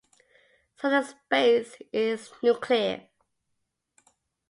[0.77, 3.05] So the space is nuclear.